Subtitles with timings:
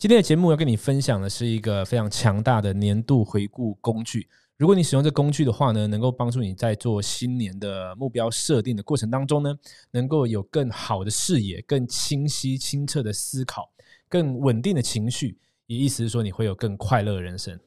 [0.00, 4.26] 今天的节目要跟你分享的是一个非常强大的年度回顾工具。
[4.56, 9.54] 如果你使用这工具的话呢，能够帮助你在做新年的目标设定的过程当中呢，
[9.90, 13.70] 能够有更好的视野、更清晰清澈的思考、
[14.08, 15.36] 更稳定的情绪。
[15.66, 17.60] 也意思是说，你会有更快乐的人生。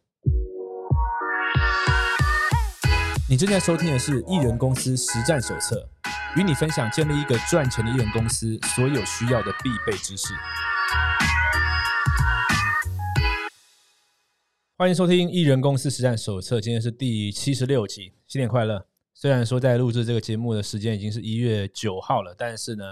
[3.29, 5.87] 你正在收听的是《艺人公司实战手册》，
[6.41, 10.33] 与你分享建立一个赚钱的艺人公司所有需要的必备知识。
[14.75, 18.83] 欢迎收听《艺人公司实战手册》，今天是第七十六集，新年快乐！
[19.13, 22.83] 虽然说在录制这个节目的时间已经是一月九号了，但是呢，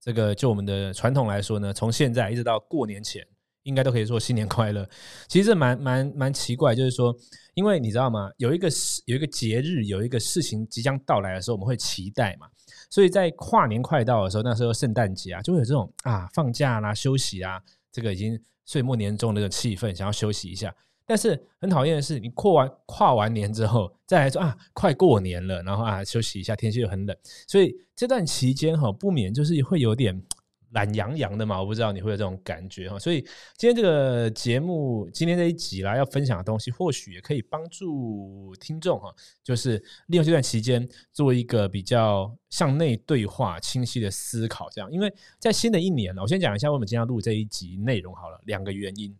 [0.00, 3.24] 这个就我们的传统来说呢，从现在一直到过年前，
[3.62, 4.84] 应该都可以说新年快乐。
[5.28, 7.16] 其实这蛮蛮蛮奇怪，就是说，
[7.54, 8.28] 因为你知道吗？
[8.38, 8.68] 有一个，
[9.04, 12.48] 有一个节日，有一个事情即将到来的时候，我们会期待嘛。
[12.90, 20.74] 所以在跨年快到的时候，那时候圣诞节啊，就会有这种啊放假啦、休息啊，这个已经岁末年终的那种气氛，想要休息一下。
[21.08, 27.16] 但是很讨厌的是，你过完跨完年之后，再来说啊，快过年了，然后啊休息一下，天气又很冷，
[27.48, 30.22] 所以这段期间哈，不免就是会有点。
[30.72, 33.22] 懒洋洋的嘛，我不知道你会有这种感觉哈，所以
[33.56, 39.10] 今天这个节目，今天这一集啦，要分享的东西，或许也可以帮助听众哈，
[39.42, 44.92] 就是利用这段期间做一个比较向内对话、清晰的思考，这样。
[44.92, 49.16] 因为在新的一年呢，我先讲一下为什么今天录这一集内容好了，两个原因。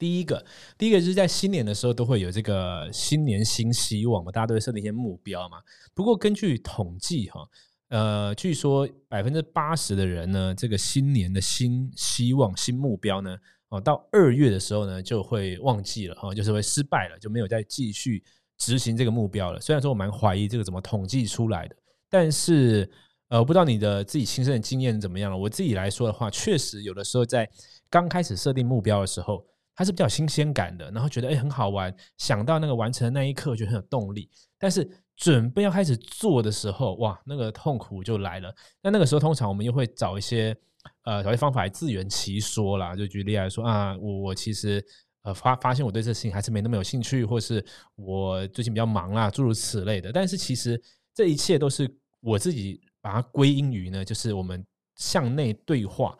[0.00, 0.44] 第一个，
[0.76, 5.58] 第一个就是在新年的时候都会有这个新年新希望嘛，大家都会设定一些目标嘛。
[5.94, 7.46] 不过根据统计哈。
[7.90, 13.36] 呃，据说百分之八十的人呢，这个新年的新希望、新目标呢，
[13.68, 18.22] 哦，到二月的时候呢，就会忘记了哈，就是会失败了，就没有再继续
[18.58, 19.60] 执行这个目标了。
[19.60, 21.74] 虽然说我蛮怀疑这个怎么统计出来的，
[22.08, 22.88] 但是
[23.26, 25.36] 呃，我不知道你的自己亲身的经验怎么样了。
[25.36, 27.50] 我自己来说的话，确实有的时候在
[27.90, 29.44] 刚开始设定目标的时候，
[29.80, 34.28] 它是比较新鲜感的，然后觉得哎很好玩，想到那个完成的那一刻就很有动力，
[34.58, 34.86] 但是。
[35.20, 38.50] 准备要开始做的时候，哇，那个痛苦就来了。
[38.80, 40.56] 那那个时候，通常我们又会找一些
[41.04, 42.96] 呃，找一些方法来自圆其说啦。
[42.96, 44.82] 就举例来说啊，我我其实
[45.20, 47.62] 呃发发现我对这事情还是没那么有兴趣，或是
[47.96, 50.10] 我最近比较忙啦，诸如此类的。
[50.10, 51.86] 但是其实这一切都是
[52.20, 54.64] 我自己把它归因于呢，就是我们
[54.96, 56.16] 向内对话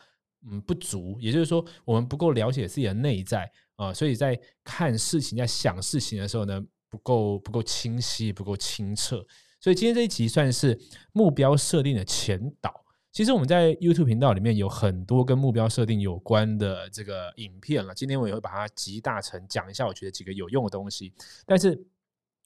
[0.47, 6.65] 嗯不足，也就是说我们不够了解自己的内在啊，所以在看事情、在想事情的时候呢。
[6.91, 9.25] 不够不够清晰，不够清澈，
[9.61, 10.77] 所以今天这一集算是
[11.13, 12.85] 目标设定的前导。
[13.13, 17.95] 其实我们在 YouTube 频道里面有很多跟目标设定有关的这个影片了。
[17.95, 21.13] 今天我也会把它集大成讲一下，我觉得几个有用的东西。
[21.47, 21.81] 但是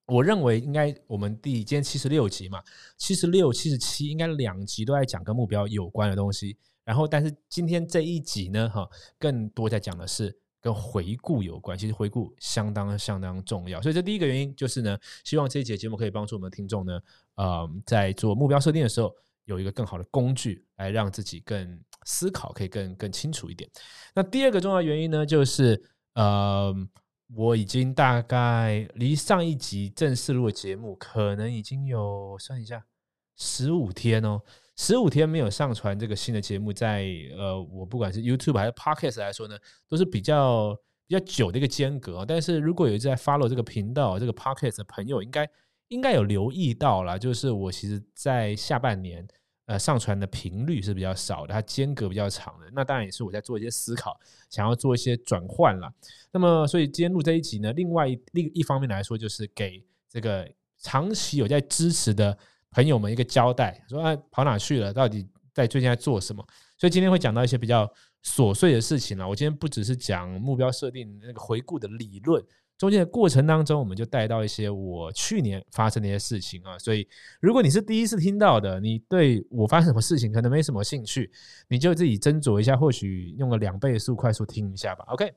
[0.04, 2.62] 我认为应该我们第今天七十六集嘛，
[2.98, 6.58] 七十六、七十七应该两集都在讲跟目标有关的东西。
[6.84, 10.38] 然后，但是今天这一集呢，哈，更多在讲的是。
[10.64, 16.98] 跟回顾有关，其实回顾相当相当重要，所以这第一个原因就是呢，希望这一节节目可以帮助我们的听众呢，
[17.34, 19.14] 呃，在做目标设定的时候，
[19.44, 23.70] 有一个更好的工具来让自己更思考，可以更更清楚一点。
[24.14, 25.78] 那第二个重要原因呢，就是
[26.14, 26.74] 呃，
[27.34, 32.82] 我已经大概离上一集正式录的节目，可能已经有算一下
[33.36, 34.40] 十五天哦。
[34.76, 39.56] 十五天没有上传这个新的节目，在呃，我不管是 YouTube 还是 Podcast 来说呢，
[39.88, 40.76] 都是比较
[41.06, 42.24] 比较久的一个间隔。
[42.26, 45.48] 但是如果有一在 follow 这个频道、这个 Podcast 的朋友，应该
[45.88, 49.24] 应该有留意到了，就是我其实，在下半年
[49.66, 52.66] 呃上传的频率是比较少的，它间隔比较长的。
[52.72, 54.18] 那当然也是我在做一些思考，
[54.50, 55.88] 想要做一些转换了。
[56.32, 62.36] 那么，所以今天录这一集呢，另外一另一方面来说，就是给这个长期有在支持的。
[62.74, 64.92] 朋友们一个交代，说啊跑哪去了？
[64.92, 66.44] 到底在最近在做什么？
[66.76, 67.88] 所以今天会讲到一些比较
[68.24, 69.28] 琐碎的事情了。
[69.28, 72.42] 我今天不只是讲目标设定那个回顾的理论，
[72.76, 76.76] 中间的过程当中，我们就带到一些我去年发生的一些事情啊。
[76.78, 77.06] 所以
[77.40, 81.30] 如果你是第一次听到的，你对我发生什么事情可能没什么兴趣，
[81.68, 85.04] 你就自己斟酌一下，或许用个两倍速快速听一下吧。
[85.08, 85.32] OK。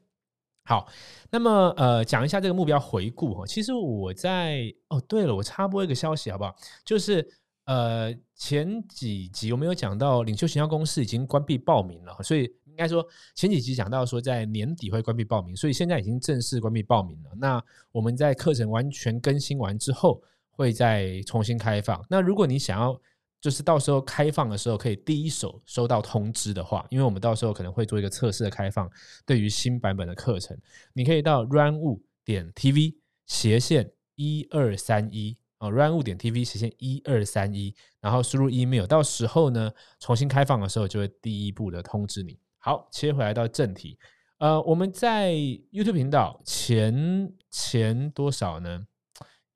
[0.68, 0.86] 好，
[1.32, 3.46] 那么呃，讲一下这个目标回顾哈。
[3.46, 6.54] 其实我在哦，对了，我插播一个消息好不好？
[6.84, 7.26] 就是
[7.64, 13.02] 呃，前几集我们有讲到领袖行销公司已经关闭报名了，所以应该说
[13.34, 17.30] 前几集讲到说在年底会关闭报名，所以现在已经正式关闭报名了。
[17.38, 20.22] 那我们在课程完全更新完之后，
[20.52, 22.06] 会再重新开放。
[22.10, 23.00] 那如果你想要
[23.40, 28.90] 就是到时候开放的时候，可以第一手收到通知的话，因为我们到时候可能会做一个测试的开放，
[29.26, 30.58] 对于新版本的课程，
[30.94, 32.96] 你可以到 runwu 点 tv
[33.28, 42.40] 斜线一二三一啊，runwu 点 tv 斜线一二三一，然后输入 email，到时候呢重新开放的时候就会第一步的通知你。
[42.60, 43.98] 好，切回来到正题，
[44.40, 45.32] 呃，我们在
[45.72, 48.88] YouTube 频道前前多少呢？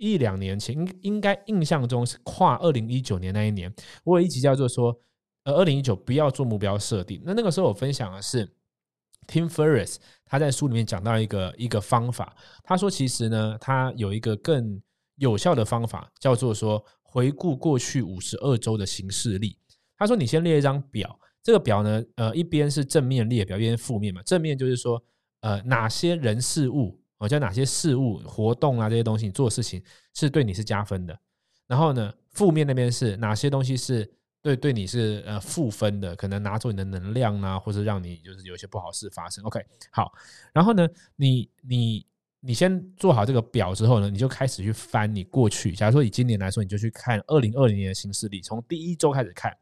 [0.02, 3.72] 一两年前，应应该印象中是跨二零一九年那一年，
[4.04, 5.00] 我有一集叫做说，
[5.44, 7.22] 呃，二零一九不要做目标设定。
[7.24, 8.52] 那那个时候我分享的是
[9.28, 14.82] Tim Ferriss，他在书里面讲到一个一个方法，他说其实呢，他有一个更
[15.18, 19.56] 有效的方法，叫做说回顾过去五十二周的行事历。
[19.96, 24.24] 他说你先列一张表，这个表呢，呃，一边是正面列表，一边负面嘛。
[24.24, 25.04] 正面就是说，
[25.42, 27.00] 呃，哪些人事物。
[27.22, 29.82] 我叫哪些事物、活动啊这些东西，你做事情
[30.16, 31.18] 是对你是加分的。
[31.68, 39.46] 然后呢，负面那边是哪些东西是对对你是呃负分的，可能拿走你的能量啊，或者让你就是有一些不好事发生。
[39.46, 40.12] OK，好。
[40.52, 42.04] 然后呢，你你
[42.40, 45.74] 你先做好这个表之后呢，你就开始去翻你过去。
[45.74, 49.56] 假如说以今年来说，你就去看二零二零年的新势力，从第一周开始看，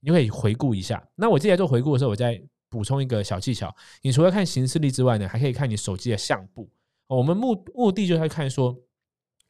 [0.00, 1.02] 你就可以回顾一下。
[1.14, 3.74] 那我接下来做回顾的时候，我再补充一个小技巧。
[4.02, 6.70] 你除了看形势力之外呢，还可以看你手机的相簿。
[7.08, 8.76] 我们目目的就是看说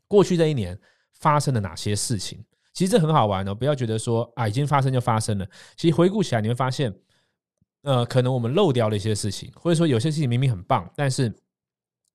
[0.08, 0.78] 过去这一年
[1.14, 3.54] 发生了哪些事情，其实这很好玩哦。
[3.54, 5.46] 不要觉得说啊，已经发生就发生了。
[5.76, 6.94] 其实回顾起来，你会发现，
[7.82, 11.34] 呃，可能我们漏掉了一些事情，或者说有些事情明明很棒，但是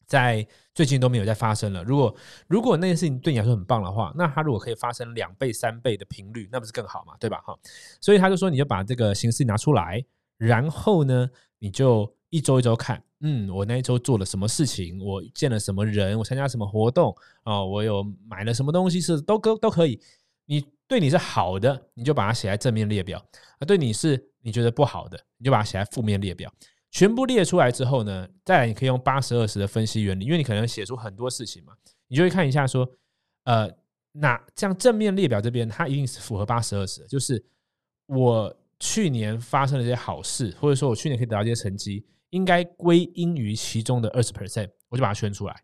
[0.06, 0.46] 在
[0.76, 1.84] 最近都没有再发生了。
[1.84, 2.16] 如果
[2.48, 7.16] 如果那件事情对你来说很棒的话，那它如果可以发生两倍、三倍的频率，那不是更好嘛？
[7.20, 7.42] 对吧？
[7.46, 7.58] 哈，
[8.00, 10.06] 所以他就说，你就把这个形式拿出来，
[10.38, 11.30] 然后呢，
[11.60, 13.04] 你就一周一周看。
[13.22, 15.00] 嗯，我那一周做了什么事情？
[15.00, 16.18] 我见了什么人？
[16.18, 17.16] 我参加什么活动？
[17.44, 19.00] 啊，我有买了什么东西？
[19.00, 20.00] 是都都都可以。
[20.46, 23.20] 你对你是好的，你就把它写在正面列表；
[23.60, 26.52] 啊，对你是你觉得不好的，你就把它写在负面列表。
[26.90, 31.74] 全部列出来之后呢，再来你可以用八十二十的分析原理，因为你可能写出很多事情嘛，
[32.08, 32.90] 你就会看一下说，
[33.44, 33.70] 呃，
[34.12, 37.42] 那像正面列表这边它一定是符合八十二十，就是
[38.08, 42.04] 我去年发生了一些好事，或者说我去年可以得到一些成绩。
[42.32, 45.64] 应该归因于其中的二十 percent，我就把它圈出来。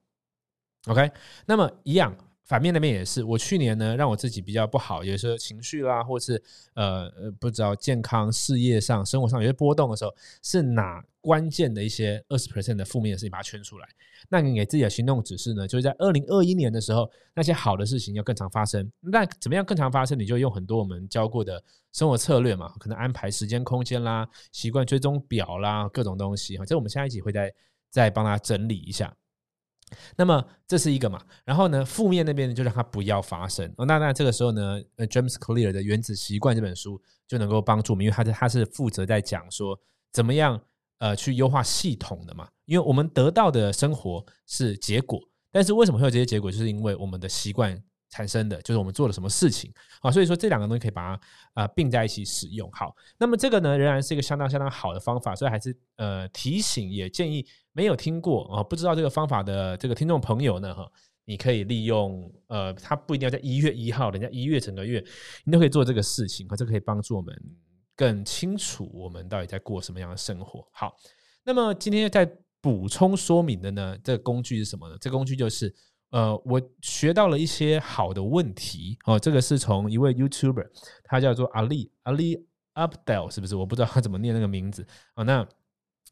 [0.85, 1.11] OK，
[1.45, 2.15] 那么一样，
[2.47, 3.23] 反面那边也是。
[3.23, 6.41] 我去年呢，让我自己比较不好，有时候情绪啦，或是
[6.75, 13.87] 呃，不知道健康、事业上、生活上有些波动的时候，是哪关键的一些二十 percent 的负面的事情，把它圈出来。
[14.29, 15.67] 那你给自己的行动指示呢？
[15.67, 18.89] 就是在二零二一年的时候，那些好的事情要更常发生。
[19.01, 20.17] 那怎么样更常发生？
[20.17, 21.61] 你就用很多我们教过的
[21.91, 26.65] 生活策略嘛，可能安排时间、空间啦，习惯追踪表啦，各种东西哈。
[26.65, 27.53] 这我们下一集会再
[27.89, 29.13] 再帮他整理一下。
[30.15, 31.21] 那么这是一个嘛？
[31.45, 33.73] 然后呢，负面那边呢，就让它不要发生。
[33.77, 39.79] 那那这个时候呢，呃，James Clear 的《原子习惯》这本书就能够帮助我们，因为他是他是负责在讲说
[40.11, 40.59] 怎么样。
[40.99, 49.71] 呃，去优化系统的嘛，因为我们得到的生活是结果，但是为什么会有这些结果，就是因为我们的习惯产生的，就是我们做了什么事情
[50.01, 51.21] 啊，所以说这两个东西可以把它
[51.53, 52.71] 啊并在一起使用。
[52.71, 60.89] 好，那么这个呢，仍然是一个相当相当好的方法，所以还是呃提醒，也建议没有听过啊，不知道这个方法的这个听众朋友呢，哈，
[61.25, 65.03] 你可以利用呃，它不一定要在一月一号，人家一月整个月
[65.43, 67.35] 你都可以做这个事情，和这可以帮助我们。
[67.95, 70.63] 更清楚我们到底在过什么样的生活。
[70.71, 70.95] 好，
[71.43, 72.31] 那么今天在
[72.61, 74.95] 补充说明的呢，这个工具是什么呢？
[75.01, 75.73] 这个工具就是，
[76.11, 79.19] 呃，我学到了一些好的问题哦。
[79.19, 80.67] 这个是从一位 YouTuber，
[81.03, 83.55] 他叫做阿力阿力 Updale，是不是？
[83.55, 85.23] 我不知道他怎么念那个名字哦。
[85.23, 85.47] 那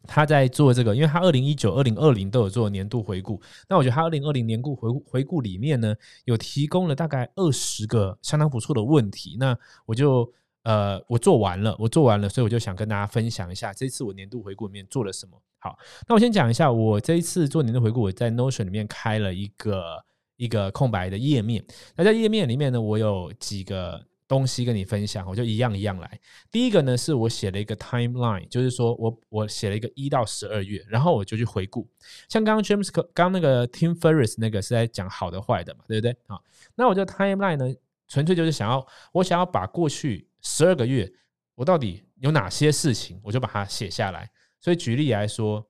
[0.03, 3.41] 他在做这个，因为他二零一九、二零二零都有做年度回顾。
[3.69, 9.37] 那我觉得他二零二零年度回顾回顾里面呢，有提供了大概二十个相当不错的问题。
[9.39, 10.31] 那我就。
[10.65, 15.39] 呃，我做完了，我做完了，所以我就想跟大家分享一下这次我年度回顾里面做了什么。
[15.59, 20.03] 好，那我先讲一下，我这一次做年度回顾，我在 Notion 里面开了一个
[20.37, 21.63] 一个空白的页面。
[21.95, 26.19] 那在页面里面呢，我有几个东西跟你分享，我就一样一样来。
[26.49, 31.87] 第一个呢，是我写了一个 timeline，就是说我我写了一个一到十二月，然后我就去回顾。
[32.27, 36.17] 像刚刚 James 刚那个 Tim Ferris 那个是在讲好的坏的嘛，对不对？
[36.25, 36.41] 好，
[36.73, 37.71] 那我这 timeline 呢，
[38.07, 40.27] 纯粹就是想要我想要把过去。
[40.47, 41.11] 十二个月，
[41.55, 44.29] 我到底有哪些事情，我就把它写下来。
[44.61, 45.67] 所以举例来说，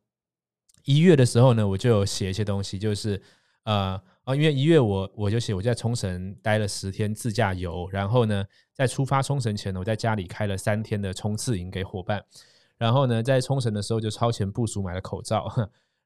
[0.84, 3.20] 一月的时候呢，我就有写一些东西，就是
[3.63, 12.22] 呃啊，因为一月我我就写我在冲绳待了十天自驾游，然后呢，在出发冲绳前呢，我在家里开了三天的冲刺营给伙伴，
[12.77, 15.50] 然后呢，在冲绳的时候就超前部署买了口罩。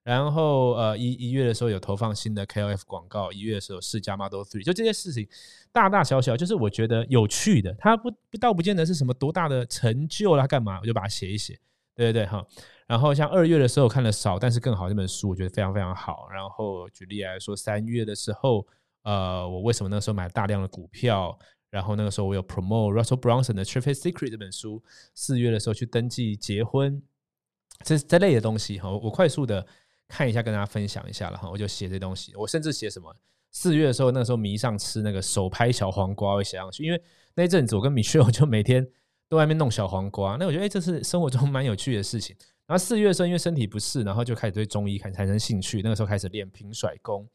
[0.03, 5.27] 然后呃一一月的时候有投放新的 KOF 广告，一月的时候试驾 Model Three，就这些事情
[5.71, 11.59] 大大小小，就是我觉得有趣的，它不不倒不见得是什么多大的成就啦，干嘛我就把它写一写，
[11.95, 12.43] 对对对哈。
[12.87, 16.27] 然后像二月的时候看了少，但是更好这本书，我觉得非常非常好。
[16.31, 18.65] 然后举例来说，三月的时候，
[19.03, 21.37] 呃，我为什么那个时候买大量的股票？
[21.69, 24.81] 然后那个时候我有 promote Russell Brunson 的 Traffic Secret 这本书。
[25.13, 26.99] 四月的时候去登记结婚。
[27.83, 29.63] 这这类的东西哈，我快速的
[30.09, 31.49] 看一下，跟大家分享一下了哈。
[31.49, 33.15] 我就写这东西，我甚至写什么
[33.51, 37.01] 四月的时候，那时候迷上吃那个手拍小黄瓜，会写上去，因为
[37.35, 38.85] 那阵子我跟米雪就每天
[39.29, 42.35] 都外面弄小黄瓜，那我觉得哎，这是生活中蛮有趣的事情。
[42.65, 45.81] 然后四月的时候，因为身体不适，然后就开始对中医开产生兴趣。
[45.81, 47.27] 那个时候开始练平甩功。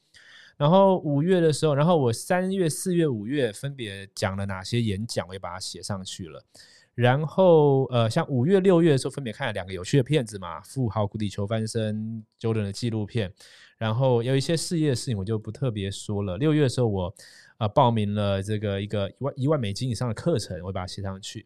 [0.57, 6.45] 然后五月的时候，然后我三月、四月、五月分别讲了哪些演讲，我也把它写上去了。
[6.95, 13.33] 然后呃，像五月、六月的时候，分别看了两个有趣的片子嘛，《富豪谷底求翻身》Jordan 的纪录片。
[13.77, 16.39] 然后有一些事业的事情，我就不特别说了。
[16.39, 17.15] 六月的时候，我
[17.59, 21.45] 呃报名了这个一个一万一万美金以上的课程，我把它写上去。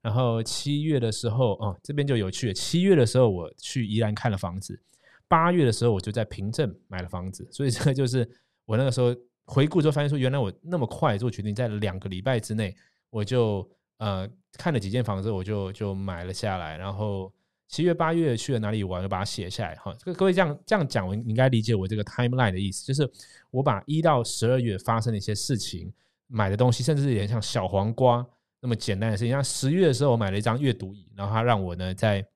[0.00, 2.54] 然后七月的时候，哦，这边就有趣了。
[2.54, 4.80] 七月的时候，我去宜兰看了房子。
[5.28, 7.46] 八月的时候，我就在平镇买了房子。
[7.50, 8.26] 所以这个就是
[8.64, 12.74] 我那个时候回顾之后发现说，原来我那么快做决定，在两个礼拜之内，
[13.10, 16.76] 我就呃看了几间房子，我就就买了下来。
[16.76, 17.32] 然后
[17.68, 19.74] 七月、八月去了哪里玩，就把它写下来。
[19.76, 23.10] 哈，这个各位这样这样讲，我应该理解我这个 timeline 的意思，就是
[23.50, 25.92] 我把一到十二月发生的一些事情、
[26.26, 28.26] 买的东西，甚至有点像小黄瓜。
[28.60, 32.26] 那么简单的事情，像十月的时候，我买了一张阅读椅，然后它让我呢在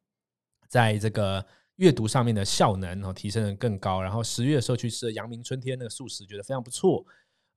[0.68, 1.44] 在这个
[1.76, 4.02] 阅读上面的效能哦提升的更高。
[4.02, 7.04] 然后十月的时候去吃了阳明春天那个素食，觉得非常不错。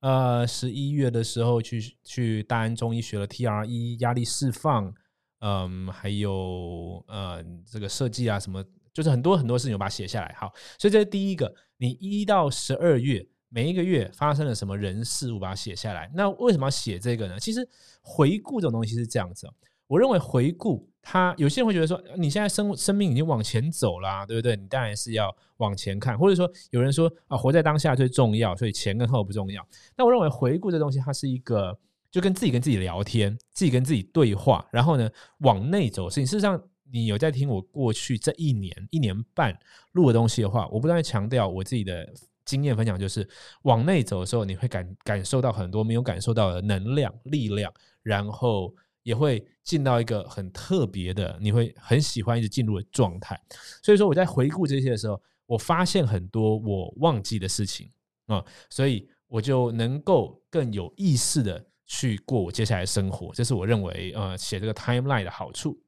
[0.04, 4.92] 呃，十一月的时候去去大安中医学了 TRE 压力释放，
[5.38, 10.34] 嗯，还有呃这个设计啊什么，就是很多很多事情我把它写下来。
[10.38, 13.26] 好，所以这是第一个，你一到十二月。
[13.48, 16.10] 每一个月发生了什么人事物，把它写下来。
[16.12, 17.38] 那为什么要写这个呢？
[17.38, 17.66] 其实
[18.02, 19.48] 回顾这种东西是这样子。
[19.86, 24.56] 我认为回顾他，有些人会觉得说，你现在生生命已经往前走了，对不对？
[24.56, 29.64] 你当然是要往前看，或者说有人说啊，活在当下最重要，所以前跟后不重要。
[29.96, 31.78] 那我认为回顾这东西，它是一个
[32.10, 35.08] 就跟自己跟自己聊天，自己跟自己对话，然后呢
[35.38, 36.26] 往内走事情。
[36.26, 39.56] 事实上，你有在听我过去这一年一年半
[39.92, 42.12] 录的东西的话，我不断强调我自己的。
[42.46, 43.26] 经验分享就是
[43.62, 48.70] 往内走的时候，你会感感受到很多没有感受到的能量、力量，然后
[49.04, 53.40] 也会进到一个很特别的，你会很喜欢一直进入的状态。
[53.80, 57.88] 所以说我在回顾这些的时候，我发现很多我忘记的事情
[58.26, 63.32] 啊，所以我就能够更有意识的去过我接下来的生活。
[63.32, 65.80] 这是我认为呃写这个 timeline 的好处。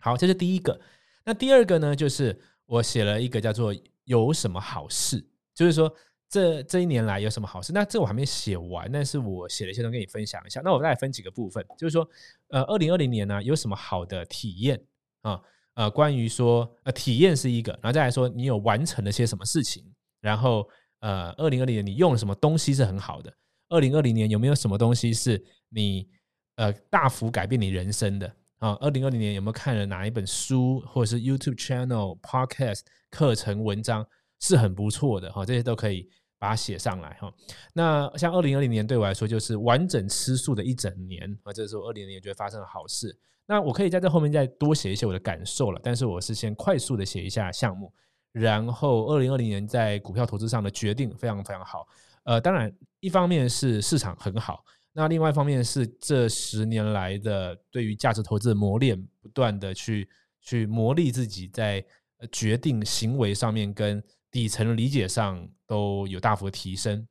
[0.00, 0.80] 好，这是第一个。
[1.24, 5.24] 那第二个呢，就是我写了一个叫做有什么好事。
[5.54, 5.92] 就是说，
[6.28, 7.72] 这这一年来有什么好事？
[7.72, 10.60] 那这我还没写完，但是我写了一些东西跟你分享一下。
[10.64, 12.08] 那我再来分几个部分，就是说，
[12.48, 14.80] 呃，二零二零年呢有什么好的体验
[15.22, 15.40] 啊？
[15.74, 19.84] 呃，关于说，呃，体验是一个，然后再来说你有完成了些什么事情？
[20.20, 20.68] 然后，
[21.00, 23.32] 呃，二零二零年你用了什么东西是很好的？
[23.68, 26.08] 二零二零年有没有什么东西是你
[26.56, 28.26] 呃大幅改变你人生的
[28.58, 28.76] 啊？
[28.80, 32.80] 二零二零年有没有看了哪一本书，或者是 YouTube channel、Podcast
[33.10, 34.04] 课程文章？
[34.40, 37.32] 是很不错的哈，这些都可以把它写上来哈。
[37.72, 43.18] 那像二零二零年对我来说就是完整吃素的一整年啊，这是我二零年觉得发生了好事。
[43.46, 47.92] 那我可以在这后面再多写一些我的感受了，但是我是先快速的写一下项目，
[48.32, 51.86] 然后二零二零年在股票投资上的决定非常非常好。
[52.24, 60.08] 呃，当然一方面是市场很好，那另外一方面是这十年来的对于价值投资的磨练，不断的去
[60.42, 61.84] 去磨砺自己在
[62.32, 64.02] 决定行为上面跟。
[64.36, 67.08] 底层理解上都有大幅的提升，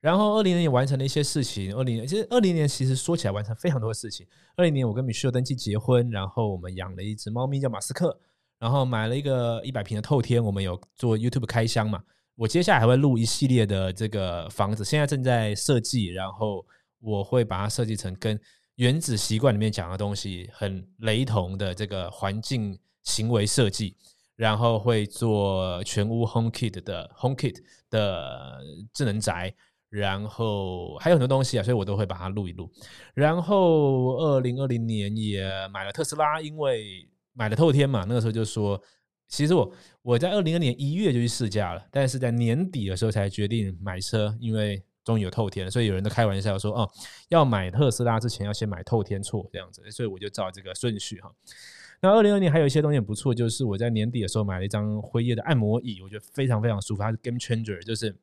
[0.00, 1.74] 然后二零年也完成了一些事情。
[1.74, 4.24] 二零年其实二零年其实说起来完成非常多的事情。
[4.54, 8.16] 二零年我跟米歇尔登记结婚，然后我们养了一只猫咪叫马斯克，
[8.60, 10.40] 然后买了一个一百平的透天。
[10.42, 12.00] 我们有做 YouTube 开箱嘛？
[12.36, 16.64] 我接下来还会录一系列的这个房子，现在正在设计，然后
[17.00, 18.40] 我会把它设计成跟
[18.76, 23.96] 原子习惯里面讲的东西很雷同的这个环境行为设计。
[24.36, 27.56] 然后会做全屋 Home Kit 的 Home Kit
[27.90, 28.60] 的
[28.92, 29.54] 智能宅，
[29.90, 32.70] 然后还有很多东西啊，所以我都会把它录一录。
[33.14, 38.80] 然后二零二零年也买了特斯拉，因为买了透天嘛，那个时候就说，
[39.28, 39.72] 其实我
[40.02, 46.90] 我在二零二年一月就去试驾了，但是在年底的时候才决定买车，因为终于有透天了，所以有人都开玩笑说，哦，
[47.28, 51.30] 要买特斯拉之前要先买透天错这样子，所以我就照这个顺序哈。
[52.04, 58.14] 那二零二年还有一些东西很不错，就是我在年底的时候买了一张辉夜的按摩椅，我觉得非常非常舒服，它是 Game Changer，就是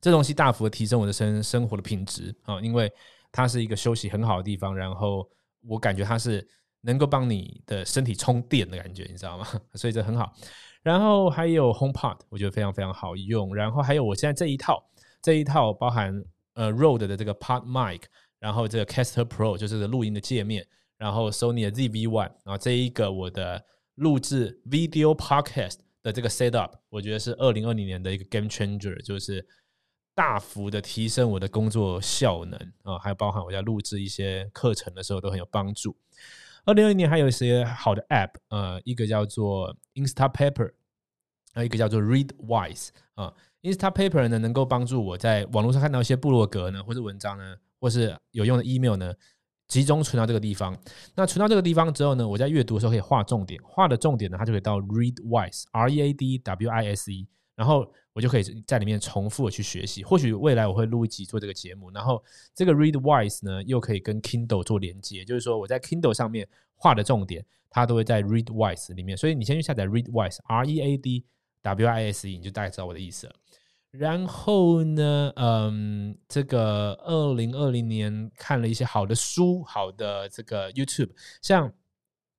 [0.00, 2.92] 这东西大幅的提升我的生生活的品质啊，因为
[3.30, 5.24] 它是一个休息很好的地方，然后
[5.68, 6.44] 我感觉它是
[6.80, 9.46] 能够帮你的身体充电的感觉，你知道吗？
[9.74, 10.32] 所以这很好。
[10.82, 13.54] 然后还有 HomePod，我觉得非常非常好用。
[13.54, 14.82] 然后还有我现在这一套，
[15.22, 16.12] 这一套包含
[16.54, 18.00] 呃 Road 的这个 Pod Mic，
[18.40, 20.66] 然后这个 Caster Pro 就是录音的界面。
[21.00, 23.64] 然后 Sony 的 ZV-1，然后这一个我的
[23.94, 29.46] 录制 video podcast 的这个 set up，我觉得是二零二零年的一个 game changer，就是
[30.14, 35.96] 大幅的提升我的工作效能啊，还有包含我在录制一些课程的时候都很有帮助。
[36.66, 40.72] 二零二零年还有一些好的 app，呃，一个叫做 Instapaper，
[41.54, 43.32] 还有一个叫做 Readwise 啊。
[43.62, 49.14] Instapaper 呢，能够帮助我在网络上看到一些部落格呢，或者文章呢，或是有用的 email 呢，
[49.70, 50.76] 集中存到这个地方。
[51.14, 60.02] 那存到这个地方之后呢，我在阅读的时候可以画重点，画的重点呢，它就可以到 Readwise，R E A D W I S E，然后我就可以在里面重复的去学习。
[60.02, 62.22] 或许未来我会录一集做这个节目，然后
[62.52, 69.16] 这个 Readwise 呢，又可以跟 Kindle 做连接，就是说我在 Kindle 上面画的重点，它都会在 Readwise 里面。
[69.16, 71.24] 所以你先去下载 Readwise，R E A D
[71.62, 73.34] W I S E，你就大概知道我的意思了。
[73.90, 81.10] 然后呢，嗯，这个二零二零年看了一些好的书，好的这个 YouTube，
[81.42, 81.72] 像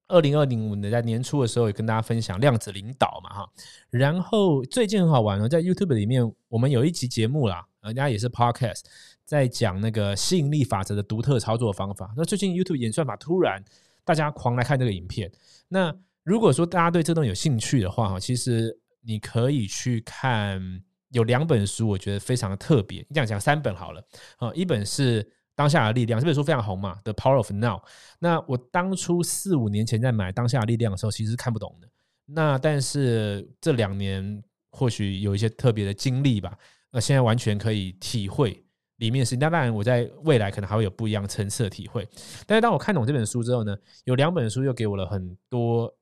[0.07, 3.49] 二零二零年在年初的时候也跟大家分享量子领导嘛，哈。
[3.89, 8.83] 然后最近很好玩哦，在 YouTube 里面，我们有一集节目啦，人家也是 Podcast，
[9.25, 12.13] 在讲那个吸引力法则的独特操作方法。
[12.15, 13.61] 那最近 YouTube 演算法突然
[14.05, 15.29] 大家狂来看这个影片，
[15.67, 15.93] 那
[16.23, 20.81] 如果说大家对这东西有兴趣的话，哈，其实你可以去看。
[21.11, 22.99] 有两本书，我觉得非常的特别。
[23.01, 24.03] 你这样讲三本好了，
[24.37, 25.23] 啊，一本是
[25.55, 27.77] 《当下的力量》，这本书非常红嘛，《The Power of Now》。
[28.19, 31.87] 那我当初四五年前在买《当下的力量》的时候，其实是看不懂的。
[32.25, 34.41] 那但是这两年
[34.71, 36.57] 或许有一些特别的经历吧，
[36.91, 38.63] 那现在完全可以体会
[38.97, 39.35] 里面是。
[39.35, 42.07] 那当然，我在未来可能还会有不一样层次的体会。
[42.47, 43.75] 但是当我看懂这本书之后呢，
[44.05, 45.93] 有两本书又给我了很多。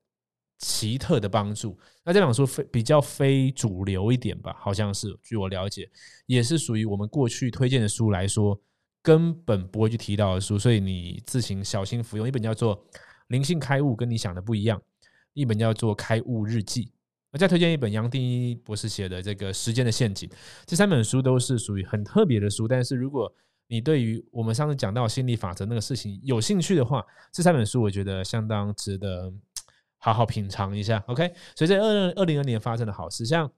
[0.60, 5.90] 奇特的帮助，那这本书非比较非主流一点吧，好像是，据我了解，
[6.26, 8.60] 也是属于我们过去推荐的书来说，
[9.02, 12.28] 根本不会去提到的书，所以你自行小心服用。
[12.28, 12.76] 一本叫做
[13.28, 14.78] 《灵性开悟》，跟你想的不一样；
[15.32, 16.84] 一本叫做《开悟日记》。
[17.32, 20.28] 我再推荐一本杨定一博士写的这个《时间的陷阱》。
[20.66, 23.32] 这三本书都是属于很特别的书，但是如果
[23.66, 29.32] 你对于我们上次讲到心理法则那个事情有兴趣的话，这三本书我觉得相当值得。
[30.00, 31.32] 好好品尝一下，OK。
[31.54, 33.50] 所以在二二零二年发生的好事，像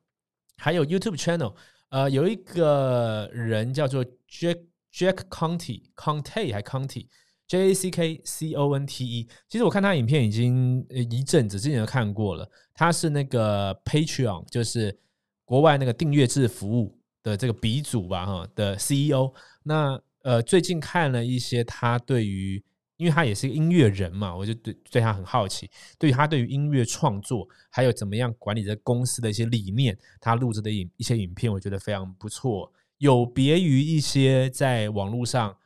[0.59, 1.55] 还有 YouTube channel，
[1.88, 4.61] 呃，有一个人叫做 Jack
[4.92, 9.28] Jack Conte，Conte 还 Conte，J A C K C O N T E。
[9.48, 12.46] 其实我看他影片已经一阵子之前就看过了。
[12.74, 14.98] 他是那个 Patreon，就是
[15.44, 19.33] 国外那个订阅制服务的这个鼻祖吧，哈的 CEO。
[19.62, 22.62] 那呃，最近看了一些他对于
[23.02, 25.68] 因为他也是个音乐人嘛，我就对对他很好奇。
[25.98, 32.72] 对于他对于音乐创作，还有怎么样管理这公司的一些理念，他录制的影一些影片，我觉得非常不错。
[32.98, 35.56] 有别于一些在网络上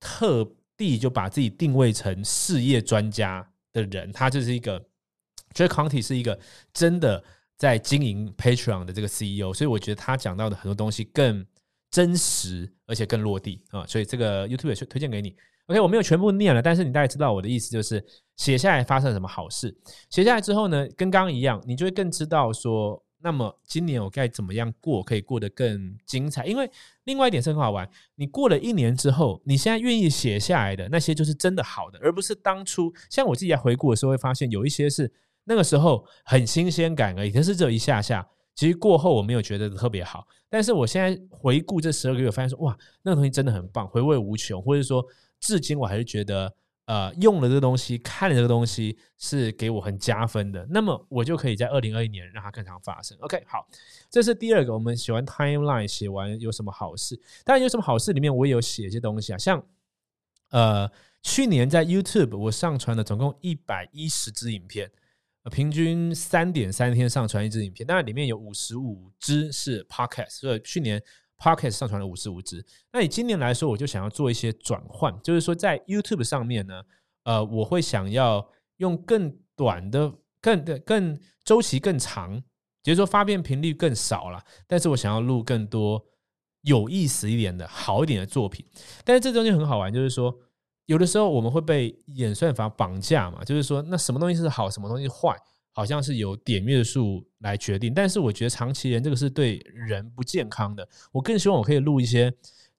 [0.00, 0.44] 特
[0.76, 4.84] 地就把自己定位成事业专家的人，他就是一个
[5.54, 6.36] Jack Conte 是一个
[6.72, 7.22] 真的
[7.56, 11.46] 在经营 Patreon 的这个 CEO，所以我觉得他讲到的很多东西更
[11.92, 13.86] 真实，而且更落地啊。
[13.86, 15.36] 所以这个 YouTube 也推荐给你。
[15.66, 18.04] OK，我没有全部念了，但是你大概知道我的意思，就是
[18.36, 19.74] 写下来发生了什么好事。
[20.10, 26.44] 写下来之后呢，跟刚刚一样，你就会更知道说，那么今年我该怎么样过，可以过得更精彩。
[26.44, 26.70] 因为
[27.04, 35.10] 另外一点是很好玩，你过了一年之后，你现在愿意写下来的那些，就是真的好的，而不是当初像我自己在回顾的时候，会发现有一些是
[35.44, 40.26] 那个时候很新鲜感而已，但是只有一下下，其实过后我没有觉得特别好。
[40.50, 45.02] 但是我现在回顾这十二个月，发现说，哇，那个东西真的很棒，回味无穷，或者说。
[45.44, 46.50] 至今我还是觉得，
[46.86, 50.66] 呃，用了这个东西，看了这个东西是给我很加分的。
[50.70, 53.14] 那么我就可以在二零二一年让它更常发生。
[53.20, 53.68] OK，好，
[54.10, 54.72] 这是第二个。
[54.72, 57.14] 我们写完 timeline，写完有什么好事？
[57.44, 59.62] 当然有什么好事里面，我也有写一些东西啊，像
[60.48, 60.90] 呃，
[61.22, 64.90] 去年在 YouTube 我上传了总共一百一十支影片，
[65.52, 67.86] 平均三点三天上传一支影片。
[67.86, 71.02] 当然里面有五十五支是 Podcast，所以去年。
[71.38, 76.82] Podcast 上传了五十五支，那以今年来说，我就想要做一些转换，就是说在 YouTube 上面呢，
[77.24, 82.42] 呃，我会想要用更短的、更的、更周期更长，
[82.82, 86.02] 就是说发片频率更少了，但是我想要录更多
[86.62, 88.64] 有意思一点的、好一点的作品。
[89.04, 90.34] 但是这东西很好玩，就是说
[90.86, 95.36] 有的时候我们会被演算法绑架嘛，就是说那什么东西是好，什么东西坏。
[95.76, 100.88] 好像是由点阅数来决定，但是我觉得长期人这个是对人不健康的。
[101.10, 102.32] 我更希望我可以录一些，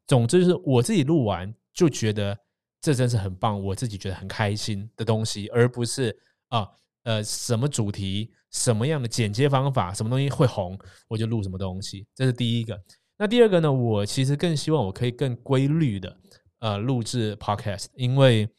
[0.08, 2.36] 总之就是我自己录完就觉得
[2.80, 6.66] 这真是很棒，我自己觉得很开心的东西，而不是啊
[7.04, 10.80] 呃什么主题、什么样的剪接方法、什么东西会红
[11.10, 12.08] 我就录什么东西。
[12.16, 12.82] 这是第一个。
[13.18, 13.70] 那第二个呢？
[13.70, 16.18] 我其实更希望我可以更规律的
[16.60, 18.50] 呃录制 podcast，因为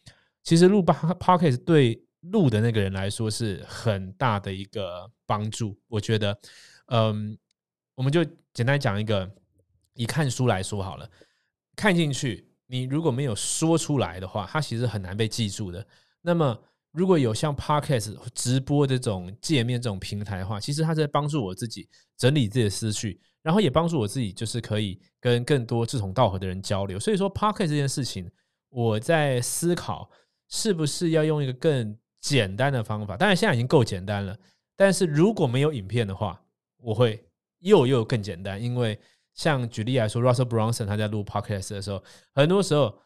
[0.42, 2.02] 其实录 podcast 对。
[2.30, 5.76] 录的那个人来说是很大的一个帮助。
[5.88, 6.38] 我觉得，
[6.86, 7.36] 嗯，
[7.94, 9.30] 我们就简单讲一个，
[9.94, 11.08] 以看书来说好了，
[11.74, 15.86] 看进去，你如果没有说出来的话，它其实很难被记住的。
[16.22, 16.58] 那么，
[16.92, 26.98] 如果有像 Podcast 直播这种界面这种平台的话，其实它在帮助我自己整理自己的思绪，然后也帮助我自己，就是可以跟更多志同道合的人交流。
[26.98, 28.30] 所以说，Podcast 这件事情，
[28.70, 30.10] 我在思考
[30.48, 31.96] 是不是要用一个更
[32.28, 33.16] 简单的方法。
[33.16, 34.36] 当然，现在已经够简单了，
[34.74, 36.42] 但是如果没有影片的话，
[36.78, 37.24] 我会
[37.60, 38.60] 又又更简单。
[38.60, 38.98] 因为
[39.34, 42.02] 像举例来说，Russell Brunson 他在录 Podcast 的时候，
[42.34, 42.98] 很多时候，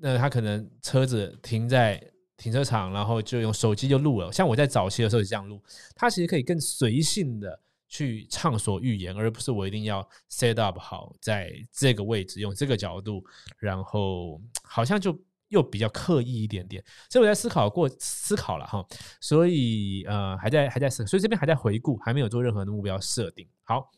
[0.00, 2.02] 那他可能车子停在。
[2.38, 4.32] 停车场，然后就用手机就录了。
[4.32, 5.62] 像我在早期的时候也这样录，
[5.94, 13.22] 他其实可以更随性的去畅所欲言，而不是我一定要 set up 好在这个位置，用这个角度，
[13.58, 15.16] 然后好像就
[15.52, 16.82] 又比较刻意一点点。
[17.08, 18.84] 所以我在思考过思考了哈，
[19.20, 23.46] 所以呃还在还在思，所以这边还在回顾，还没有做任何的目标设定。
[23.62, 23.88] 好，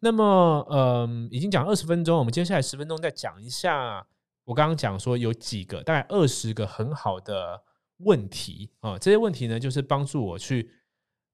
[0.00, 4.04] 那么嗯，已经讲二十分钟，我们接下来十分钟再讲一下。
[4.44, 7.62] 我刚刚讲说有几个，大概二十个很好的。
[8.00, 10.70] 问题啊，这些问题呢，就是帮助我去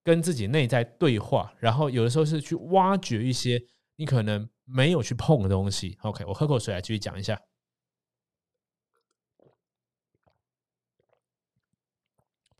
[0.05, 3.61] 跟自己内在对话，然后有的时候是去挖掘一些
[3.97, 5.99] 你可能没有去碰的东西。
[6.03, 7.37] OK，我喝口水来继续讲一下。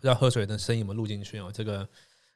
[0.03, 1.49] 不知道喝水的声音有没有录进去哦？
[1.55, 1.89] 这个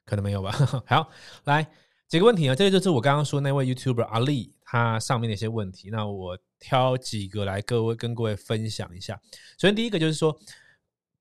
[0.04, 0.52] 可能没有吧。
[0.86, 1.10] 好，
[1.44, 1.66] 来
[2.08, 5.90] 几个问题啊，这个就是我刚刚说那位 YouTuber 阿丽他上面的一些问题。
[5.90, 9.20] 那我挑几个来各位跟各位分享一下。
[9.58, 10.38] 首先第一个就是说。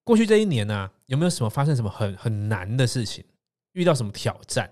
[0.08, 3.26] 过去这一年呢，有没有什么发生什么很很难的事情？
[3.72, 4.72] 遇到什么挑战？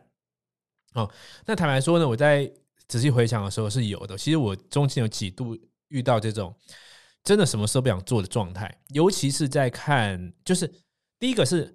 [0.93, 1.12] 哦，
[1.43, 2.47] 那坦白说呢，我在
[2.88, 4.15] 仔细回想的时候是有的。
[4.15, 5.57] 其实我中间有几度
[5.88, 6.55] 遇到这种
[7.23, 10.71] 真的什么事都不想做的状态，尤其是在看，就是
[11.23, 11.73] 第一个是，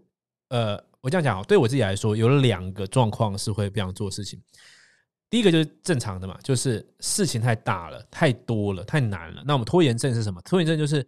[0.51, 4.39] 呃，我这样讲，对我自己来说，有两个状况是会不想做事情。
[5.31, 9.43] 第一个就是正常的嘛，就是事情太大了、太多了、太难了。
[9.47, 10.39] 那我们拖延症是什么？
[10.43, 11.03] 拖延症就是。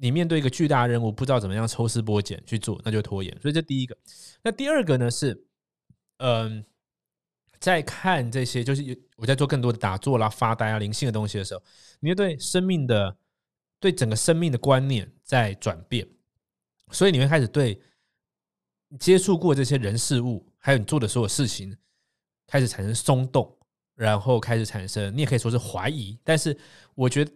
[0.00, 3.36] 你面对一个巨大任务，不知道怎么样抽丝剥茧去做，那就拖延。
[3.40, 3.96] 所以这第一个。
[4.42, 5.44] 那第二个呢是，
[6.18, 6.64] 嗯，
[7.58, 11.60] 在看这些，就是我在做更多的打坐啦、发呆啊、灵性的东西的时候，
[11.98, 13.16] 你就对生命的、
[13.80, 16.06] 对整个生命的观念在转变，
[16.90, 17.80] 所以你会开始对
[18.98, 21.76] 接触过这些人事物，还有你做的所有事情，
[22.46, 23.56] 开始产生松动，
[23.94, 26.18] 然后开始产生，你也可以说是怀疑。
[26.24, 26.56] 但是
[26.94, 27.30] 我觉得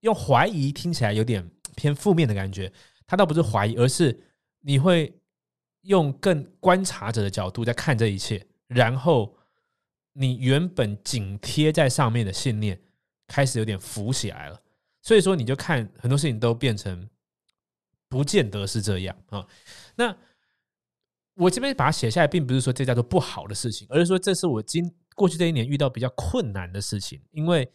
[0.00, 1.48] 用怀疑听起来有点。
[1.76, 2.72] 偏负面的感觉，
[3.06, 4.18] 它倒不是怀疑，而是
[4.62, 5.16] 你会
[5.82, 9.32] 用更观察者的角度在看这一切，然后
[10.12, 12.80] 你原本紧贴在上面的信念
[13.28, 14.60] 开始有点浮起来了，
[15.02, 17.08] 所以说你就看很多事情都变成
[18.08, 19.46] 不见得是这样啊。
[19.96, 20.16] 那
[21.34, 27.70] 我这边把它写下来，并不是说这叫做不好的事情，而是说这是我今过去这一年遇到比较困难的事情，因为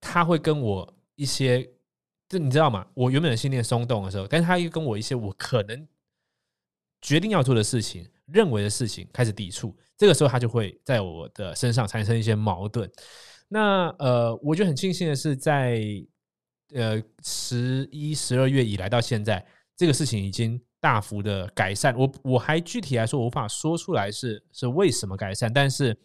[0.00, 1.70] 他会跟我一些。
[2.30, 2.86] 这你知道吗？
[2.92, 5.88] 我原本的信念松动的时候，但是他又跟我一些我可能
[7.00, 12.86] 决定要做的事情、认为的事情开始抵触，这个时候他就会在我的身上产生一些矛盾。
[13.48, 15.80] 那呃，我觉得很庆幸的是，在
[16.74, 19.42] 呃十一、十二月以来到现在，
[19.78, 21.96] 这个事情已经大幅的改善。
[21.96, 25.96] 我我还具体来说我无法说出来是是为什么改善，但是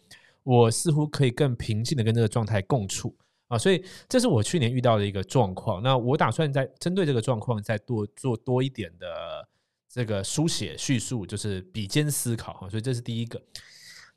[0.44, 3.14] 我似乎可以更平静的跟这个状态共处。
[3.48, 5.82] 啊，所以这是我去年遇到的一个状况。
[5.82, 9.06] 那我打算在针对这个状况再多做多一点的
[9.86, 12.70] 这个书写叙述，就是比肩思考哈。
[12.70, 13.42] 所以这是第一个。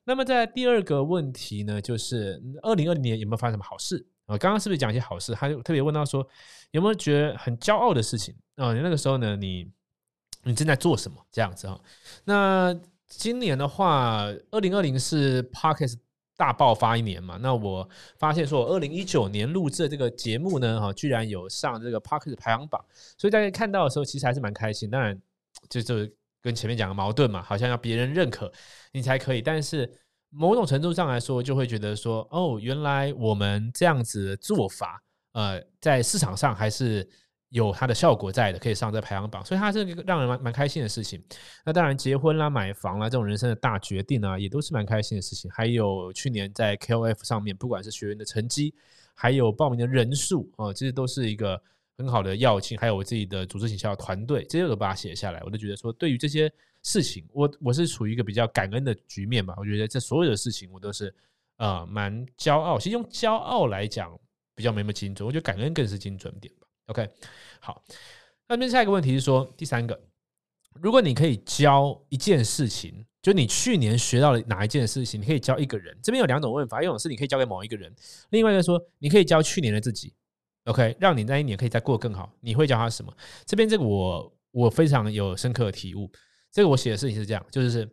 [0.06, 4.38] 那么在第二个问题呢，就是二零二零年有没有发生什么好事啊？
[4.38, 5.34] 刚刚是不是讲一些好事？
[5.34, 6.26] 他就特别问到说
[6.70, 8.72] 有没有觉得很骄傲的事情啊？
[8.74, 9.68] 你那个时候呢，你
[10.44, 11.82] 你正在做什么这样子哈？
[12.26, 15.96] 那今年的话，二零二零是 Parkes。
[16.40, 22.80] 大爆发一年嘛，那我发现说，我二零一九年录制的这个节目呢，哈，居然有上这个 Parkes 排行榜，
[23.18, 24.88] 所以大家看到的时候，其实还是蛮开心。
[24.88, 25.20] 当然，
[25.68, 26.08] 就就
[26.40, 28.54] 跟前面讲的矛盾嘛，好像要别人认可
[28.92, 29.92] 你才可以，但是
[30.30, 37.10] 某种程度上来说，就会觉得说，哦，原来我们这样子的做法，呃，在市场上还是。
[37.52, 41.24] 有它的效果在的，可以上这排行榜，所以它是一个让人蛮蛮开心的事情。
[41.64, 45.50] 那当然，结婚啦、买房啦这种人生的大决定啊，也都是蛮开心的事情。
[45.50, 48.76] 还有去年在 KOF 上面，不管是学员的成绩，
[49.16, 51.58] 还有报名的人数啊，其实都是一个
[51.98, 52.78] 很好的要庆。
[52.78, 56.52] 还有我自己的组织营销团队，这些都把它写下来，我都觉得说，对于这些
[56.88, 59.54] 事情，我我是处于一个比较感恩的局面吧。
[59.58, 61.14] 我觉得这所有的事情，我都是
[61.58, 62.80] 呃蛮骄傲。
[62.80, 64.18] 其实用骄傲来讲，
[64.56, 66.68] 比较没那么精准，我觉得感恩更是精准点吧。
[66.86, 67.10] OK，
[67.60, 67.84] 好，
[68.48, 70.00] 那边下一个问题是说，第三个，
[70.82, 75.94] 如果你可以教一件事情，就你去年学到了哪一件事情，你可以教一个人。
[76.02, 77.94] 这边有两种问法，一种是你可以教给某一个人，
[78.30, 80.14] 另外一个说你可以教去年的自己
[80.64, 82.32] ，OK，让你那一年可以再过更好。
[82.40, 83.14] 你会教他什么？
[83.46, 86.10] 这边这个我我非常有深刻的体悟。
[86.58, 87.88] 这个我写的事情是这样，就是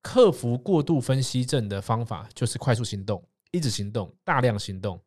[0.00, 4.98] 克服过度分析症的方法，就是快速行动，一直行动，大量行动，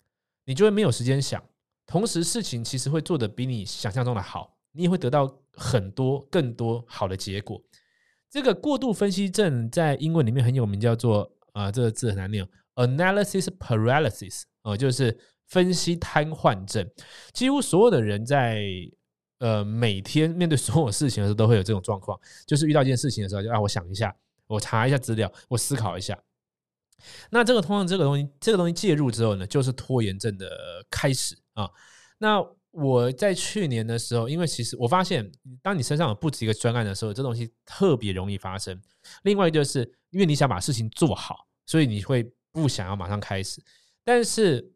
[0.46, 1.44] 你就会没有时间想。
[1.88, 7.60] 同时，事情其实会做的比你想象中的好，你也会得到很多更多好的结果。
[8.30, 16.88] 这个过度分析症在英文里面很有名，叫做啊，这个字很难念，analysis paralysis，哦，就是分析瘫痪症。
[17.34, 18.64] 几乎所有的人在
[19.40, 24.16] 呃每天面对所有事情的时候，都会有这种状况，就是遇到一件事情的时候，就让我想一下，
[24.48, 26.18] 我查一下资料，我思考一下。
[27.30, 30.50] 那这个通常这个东西，这个东西介入之后呢，就是拖延症的
[30.90, 31.70] 开始啊。
[32.18, 38.80] 那我在去年的时候，因为其实我发现，当你身上有不止一个专案的时候，这东西特别容易发生。
[39.24, 43.64] 另外就是因为你想把事情做好，所以你会不想要马上开始。
[44.04, 44.72] 但是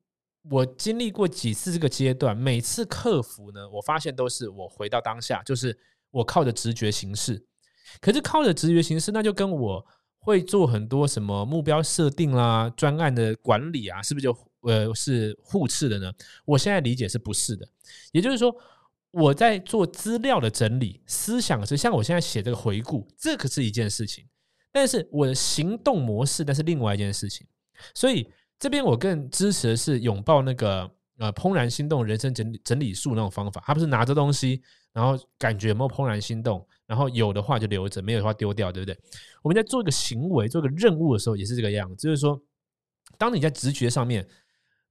[0.49, 5.77] 我经历过几次这个阶段，每次克服呢，我发现都是我回到当下，就是
[6.09, 7.45] 我靠着直觉行事。
[7.99, 9.85] 可是靠着直觉行事，那就跟我
[10.19, 14.37] 会做很多什么目标设定啦、专案的管理啊，是不是就？
[14.61, 16.13] 呃，是互斥的呢？
[16.45, 17.67] 我现在理解是不是的？
[18.11, 18.55] 也就是说，
[19.09, 24.23] 我在做资料的整理，思想是像我现在写这个回顾，这可是一件事情。
[24.71, 27.47] 但是我的行动模式，那是另外一件事情。
[27.95, 33.61] 所以这边我更支持的是拥抱那个呃怦然心动人生整理整理术那种方法。
[33.65, 34.61] 他不是拿着东西，
[34.93, 38.97] 然后感觉有没有怦然心动，然后有的话就留着，没有的话丢掉，对不对？
[39.41, 42.07] 我们在做一个行为、做一个任务的时候，也是这个样子。
[42.07, 42.39] 就是说，
[43.17, 44.25] 当你在直觉上面。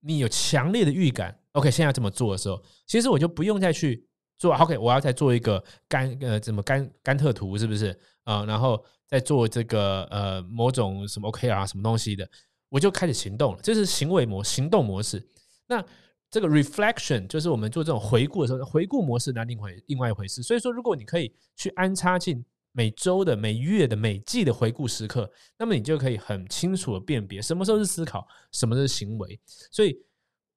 [0.02, 4.02] 你有强烈的预感，OK，现在这么做的时候，其实我就不用再去
[4.38, 8.42] 做，OK，我要再做一个甘呃，怎么甘甘特图是不是啊？
[8.46, 12.26] 然后再做这个呃某种什么 OKR 什么东西的，
[12.70, 15.22] 我就开始行动了，这是行为模行动模式。
[15.66, 15.85] 那
[16.30, 20.42] 这个 reflection 就是我们做这种回顾的时候，回顾模式那另外另外一回事。
[20.42, 22.42] 所以说，如果你可以去安插进。
[22.72, 25.28] 每周的、每月的、每季的回顾时刻，
[25.59, 29.40] 那么你就可以很清楚的辨别什么时候是思考，什么是行为。
[29.72, 29.98] 所以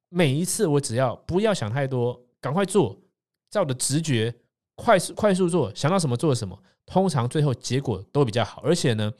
[0.09, 3.01] 每一次我只要不要想太多，赶快做，
[3.49, 4.31] 照着直觉
[4.75, 8.61] 快速快速做，想到什么做什么，通常最后结果都比较好。
[8.63, 9.11] 而且呢，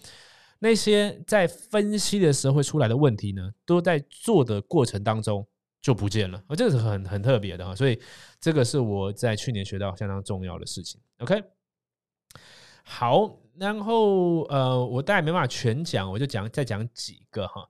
[0.64, 5.46] 那些在分析的时候会出来的问题呢，都在做的过程当中
[5.82, 6.42] 就不见了。
[6.48, 7.76] 而这个是很很特别的哈。
[7.76, 8.02] 所以
[8.40, 11.02] 这个是我在去年学到相当重要的事情。
[11.18, 11.44] OK。
[12.86, 17.68] 好，然后呃，我大概没办法全讲，我就讲再讲几个哈。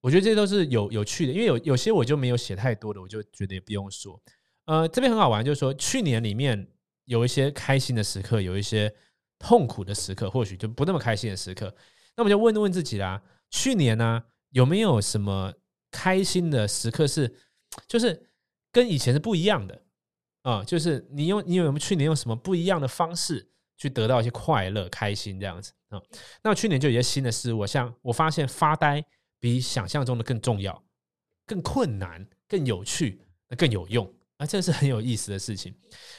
[0.00, 4.20] 我觉得这些都是有有趣的，因为有有些我就没有写太多的，我就觉得也不用说。
[4.64, 6.66] 呃，这边很好玩，就是说去年里面
[7.04, 8.92] 有一些开心的时刻，有一些
[9.38, 11.72] 痛苦的时刻，或许就不那么开心的时刻。
[12.16, 15.52] 那我们就问问自己啦，去年呢有没有什么
[15.90, 17.34] 开心的时刻是，
[17.86, 18.30] 就是
[18.70, 19.82] 跟以前是不一样的
[20.42, 20.64] 啊？
[20.64, 23.48] 就是你用你有没有去年用什么不一样的方式？
[23.78, 26.00] 去得到一些快乐、开心这样子啊。
[26.40, 29.04] 那去年就有一些新的事物，像我发现发呆
[29.40, 30.84] 比想象中的更重要、
[31.44, 33.20] 更困难、更有趣、
[33.56, 35.74] 更有用啊，这是很有意思的事情。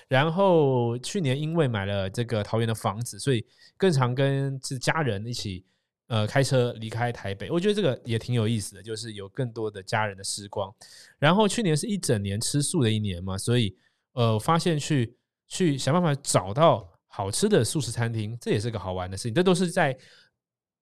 [0.09, 3.45] 然后去年因为买了这个桃园的房子，所以
[3.77, 5.65] 更常跟是家人一起
[6.13, 7.49] 呃开车离开台北。
[7.49, 10.71] 我觉得这个也挺有意思的，就是有更多的家人的时光。
[11.17, 13.75] 然后去年是一整年吃素的一年嘛，所以
[14.13, 16.87] 呃发现去去想办法找到。
[17.15, 19.35] 好吃的素食餐厅，这也是个好玩的事情。
[19.35, 19.95] 这都是在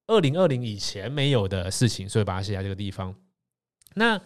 [0.06, 3.14] 二零二零以前没有的事情，所以把它写在这个地方。
[3.96, 4.18] 那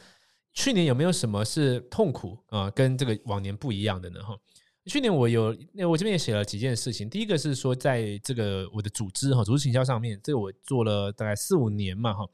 [0.53, 2.71] 去年有没有什么是痛苦啊？
[2.71, 4.23] 跟这个往年不一样的呢？
[4.23, 4.39] 哈，
[4.87, 7.11] 去年我有，那我这边也写了几件事情。
[7.11, 12.27] 第一个是说，在这个我的组织哈，组织行销上面，这个我做了大概四五年嘛，哈，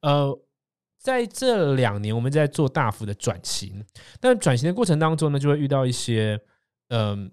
[0.00, 0.40] 呃，
[0.98, 3.84] 在这两年我们在做大幅的转型，
[4.20, 6.40] 但转型的过程当中呢，就会遇到一些
[6.88, 7.30] 嗯。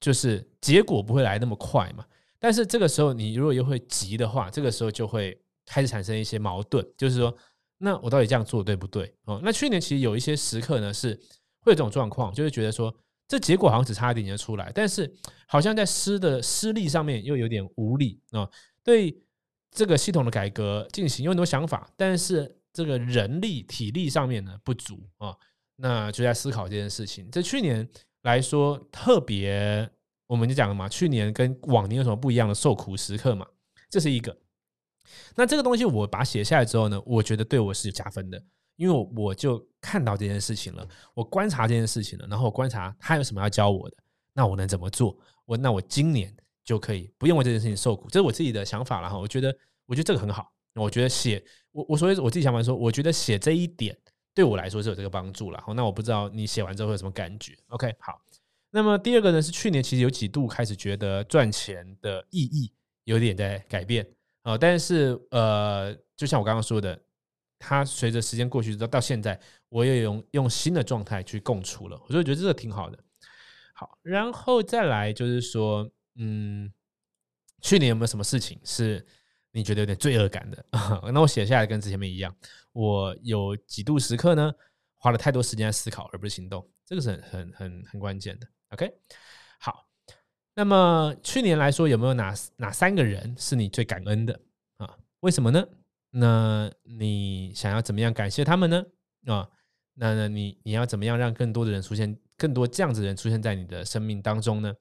[0.00, 2.04] 就是结果不会来那么快嘛，
[2.38, 7.34] 但是这个时候你如果又会急的话，这个时候就会开始产生一些矛盾，就是说，
[7.78, 9.14] 那我到底这样做对不对？
[9.24, 11.18] 哦，那去年其实有一些时刻呢，是
[11.60, 12.94] 会有这种状况，就是觉得说，
[13.26, 15.12] 这结果好像只差一点就出来，但是
[15.46, 18.48] 好像在施的施力上面又有点无力啊。
[18.82, 19.16] 对
[19.70, 25.36] 这个系统的改革进行有很多想法，但是这个人力体力上面呢不足啊，
[25.76, 27.30] 那就在思考这件事情。
[27.30, 27.88] 在去年
[28.22, 29.90] 来说，特别。
[30.26, 33.46] 我们就讲了嘛，去年跟往年有什么不一样的受苦时刻嘛？
[33.90, 34.34] 这是一个。
[35.36, 38.42] 那这个东西我把它写下来之后呢，我觉得对我是加分的，
[38.76, 43.96] 因为我就看到这件事情了，我观察这件事情了，然后我观察他有什么要教我的，
[44.32, 45.14] 那我能怎么做？
[45.44, 48.08] 我那我今年就可以不用为这件事情受苦。
[48.08, 49.18] 这是我自己的想法了哈。
[49.18, 50.50] 我觉得，我觉得这个很好。
[50.74, 53.96] 我觉得写我我所以我自己想法说，我觉得写这一点
[54.34, 55.60] 对我来说是有这个帮助了。
[55.60, 57.54] 好，那我不知道你写完之后会有什么感觉。
[57.68, 58.18] OK，好。
[58.70, 62.72] 那么第二个呢是去年其实有几度开始觉得赚钱的意义
[63.04, 64.04] 有点在改变
[64.42, 67.00] 啊，但是呃，就像我刚刚说的，
[67.66, 72.98] 它随着时间过去到到现在，我也用用新的状态去共处了，我就觉得这个挺好的。
[73.72, 76.70] 好，然后再来就是说，嗯，
[77.62, 79.04] 去年有没有什么事情是
[79.50, 80.64] 你觉得有点罪恶感的？
[81.10, 82.36] 那我写下来跟之前面一样，
[82.72, 84.52] 我有几度时刻呢，
[84.96, 88.46] 花了太多时间在思考而不是行动，这个是很很很很关键的。
[88.68, 88.92] OK，
[89.58, 89.88] 好。
[90.54, 94.40] 那么去年来说，有没有哪哪三个人是你最感恩的
[94.76, 94.96] 啊？
[95.20, 95.66] 为什么呢？
[96.16, 98.84] 那你想要怎么样感谢他们呢？
[99.26, 99.48] 啊，
[99.94, 104.72] 那那你你要怎么样让更多的人出现，更多这样子的人出现在你的生命当中呢？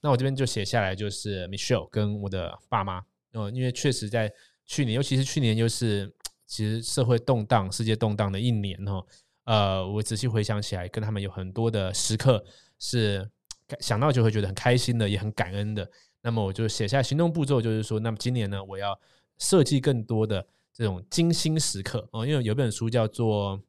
[0.00, 3.02] 那我这边就写下来，就是 Michelle 跟我的爸妈
[3.34, 4.32] 哦，因为确实在
[4.66, 6.12] 去年，尤其是去年，又是
[6.46, 9.04] 其实社会动荡、世界动荡的一年哦。
[9.44, 12.44] 呃，我仔细回想起来，跟他们有很多的时刻
[12.78, 13.30] 是。
[13.78, 15.88] 想到就会觉得很开心的，也很感恩的。
[16.22, 18.98] 那么我就写下行动步骤，就是说，那么今年呢，我要
[19.38, 22.26] 设计更多的这种精心时刻哦。
[22.26, 23.60] 因为有本书叫做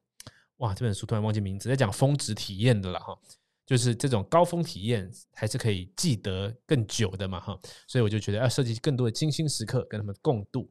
[0.58, 3.18] 哇，这本书突然忘记名字，在讲峰值体验的了哈。
[3.66, 7.58] 就是这种高峰体验还是可以记得更久的嘛哈。
[7.88, 10.70] 所以我就觉得要设计更多的精心时刻跟他们共度。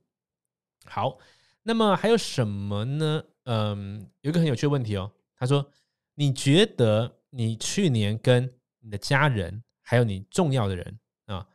[0.84, 1.18] 好，
[1.62, 3.24] 那么还有什么呢？
[3.44, 5.10] 嗯，有一个很有趣的问题哦。
[5.36, 5.70] 他说
[6.14, 11.46] ：“你觉得你去年跟？”你的家人还有你重要的人啊，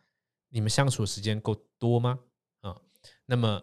[0.50, 2.20] 你们相处的时间够多吗？
[2.62, 2.80] 啊，
[3.26, 3.60] 那么，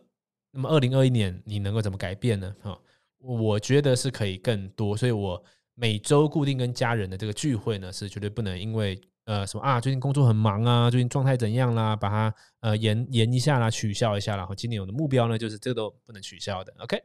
[0.52, 2.54] 那么二零二一年你能够怎么改变呢？
[2.62, 2.78] 哈，
[3.18, 5.42] 我觉得是可以更多，所以我
[5.74, 16.72] 每周固定跟家人的这个聚会呢，是绝对不能因为呃什么啊，最近工作很忙啊，最近状态怎样啦，把它呃延延一下啦，取消一下，然后今年我的目标呢，就是这个都不能取消的。
[16.78, 17.02] OK，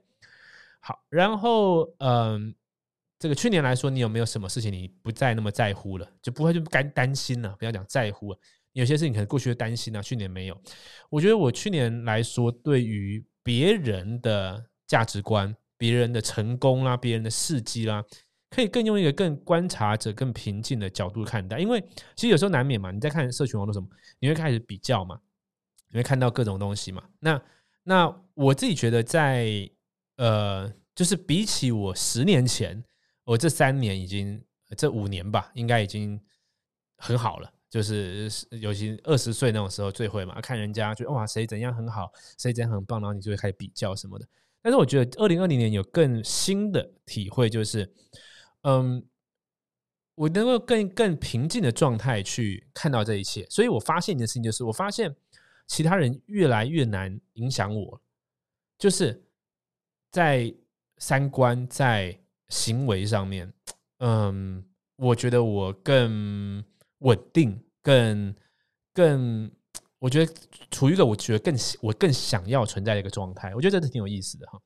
[0.79, 2.53] 好，然后嗯。
[3.19, 7.49] 这个去年来说，你有没有什么事情你不再那么在乎了，就不会就不担担心了？
[7.57, 8.31] 不要讲在乎，
[8.73, 10.61] 有些事情可能过去的担心啊，去年没有。
[11.09, 18.03] 我觉得我去年来说，对于别人的价值观、别人的成功啦、别人的事迹啦，
[18.49, 21.57] 可以更用一个更观察者、更平静的角度看待。
[21.57, 21.81] 因为
[22.13, 23.87] 其实有时候难免嘛，你在看社群网络什么，
[24.19, 25.17] 你会开始比较嘛，
[25.87, 27.01] 你会看到各种东西嘛。
[27.21, 27.41] 那
[27.83, 29.47] 那我自己觉得，在
[30.17, 32.83] 呃，就是比起我十年前。
[33.23, 34.43] 我这三年已经，
[34.77, 36.19] 这五年吧，应该已经
[36.97, 37.51] 很好了。
[37.69, 44.25] 就是尤其二十岁那种时候最会嘛，看人家就哇谁怎样很好，谁怎样很棒，然后你就会开始比较什么的。
[44.61, 47.91] 但是我觉得二零二零年有更新的体会，就是
[48.61, 49.05] 嗯，
[50.15, 53.45] 我能够更更平静的状态去看到这一切。
[53.49, 55.15] 所以我发现一件事情，就是我发现
[55.67, 58.01] 其他人越来越难影响我，
[58.77, 59.23] 就是
[60.11, 60.53] 在
[60.97, 62.19] 三观在。
[62.49, 63.53] 行为上面，
[63.99, 64.63] 嗯，
[64.95, 66.63] 我觉得我更
[66.99, 68.35] 稳定，更
[68.93, 69.51] 更，
[69.99, 70.33] 我觉得
[70.71, 73.53] 处于一个我觉得更我更想要存在的一个状态。
[73.55, 74.59] 我觉得这是挺有意思的哈，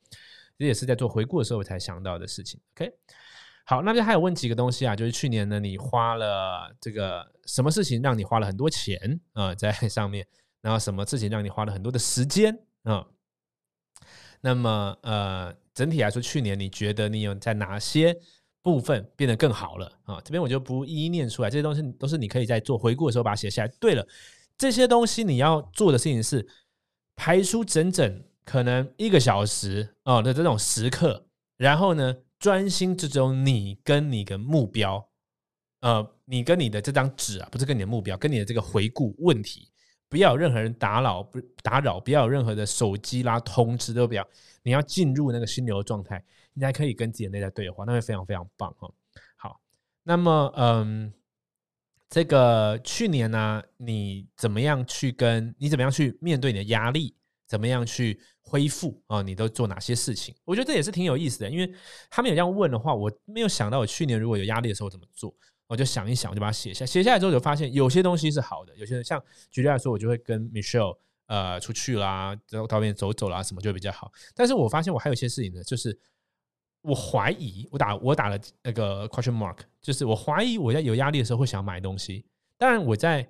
[0.57, 2.59] 这也是在做回顾的时候我才想到的事情。
[2.75, 2.91] OK，
[3.65, 10.27] 好，那边还有问几个东西啊，就是去年呢，你花了这个什么事情让你花了很多钱啊在 上面，
[10.61, 13.07] 然后什么事情让你花了很多的时间啊？
[14.41, 15.55] 那么呃。
[15.73, 18.13] 整体来说，去年你觉得你有在哪些
[18.63, 20.21] 部分变得更好了啊？
[20.23, 23.67] 这边我就不一一念出来，这些东西都是你可以在做回顾的时候把它写下来。
[23.79, 24.07] 对了，
[24.57, 26.47] 这些东西你要做的事情是
[27.15, 31.25] 排出整整可能一个小时啊的这种时刻，
[31.57, 35.07] 然后呢，专心只有你跟你的目标，
[35.81, 39.69] 呃，你跟你的这张纸啊，不是跟你的目标，跟你的这个回顾问题，
[40.09, 44.27] 不要有任何人打扰，不打扰，不要有任何的手机啦通知都不要。
[44.63, 48.91] 你要进入那个心流状态，你才可以跟自己的内在对话，那会非常非常棒哈。
[49.35, 49.61] 好，
[50.03, 51.13] 那么嗯，
[52.09, 57.15] 这个去年呢，你怎么样去跟你怎么样去面对你的压力，
[57.47, 59.21] 怎么样去恢复啊？
[59.21, 60.35] 你都做哪些事情？
[60.43, 61.73] 我觉得这也是挺有意思的，因为
[62.09, 65.33] 他们有这样问的话，我没有想到我去年如果有压力的时候怎么做，
[65.67, 66.85] 我就想一想，我就把它写下。
[66.85, 70.97] 写下来之后就发现有些东西是好的，有些人像举例来说，我就会跟 Michelle。
[71.27, 74.11] 呃，出去啦，然后到外面走走啦，什么就比较好。
[74.35, 75.97] 但是我发现我还有一些事情呢，就是
[76.81, 82.25] 我怀疑，我打我打了那个 question mark，就是我怀疑我在有压力的时候会想买东西。
[82.57, 83.27] 当然，我在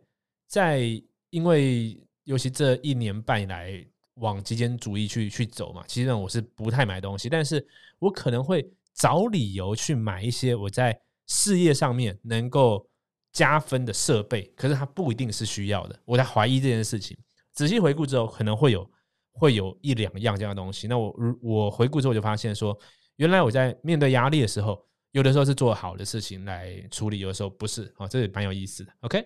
[0.47, 0.81] 在
[1.29, 3.85] 因为尤其这一年半以来
[4.15, 7.65] 往极简主义去去走嘛，其实呢我是不太买东西，但是
[7.99, 12.85] 我可能会找理由去买一些我在事业上面能够
[13.31, 15.99] 加分的设备，可是它不一定是需要的。
[16.05, 17.17] 我在怀疑这件事情。
[17.53, 18.89] 仔细回顾之后，可能会有
[19.33, 20.87] 会有一两样这样的东西。
[20.87, 22.77] 那我我回顾之后就发现说，
[23.21, 27.93] 原来我在面对压力的时候，有的时候是做好的事情来处理，有的时候不是。
[27.97, 28.91] 哦，这也蛮有意思的。
[29.01, 29.23] OK，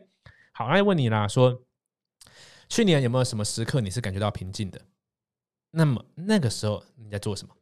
[0.51, 1.63] 好，那问你啦，说
[2.67, 4.81] 去年有没有什么时刻你是感觉到平静的？
[5.71, 7.55] 那么那个时候你在做什么？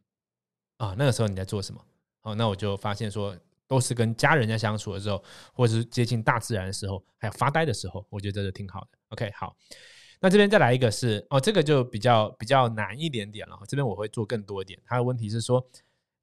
[0.78, 1.80] 啊，那个时候你在做什么？
[2.22, 3.36] 哦，那我就发现说。
[3.66, 5.24] 都是跟家人在相处的时候，
[5.54, 8.98] 或者是接近大自然的时候，还有发呆的时候，我觉得这是挺好的。
[9.08, 9.56] OK，好，
[10.20, 13.58] 那这边再来一个是哦，这个就比较比较难一点点了。
[13.66, 14.78] 这边我会做更多一点。
[14.84, 15.66] 他的问题是说，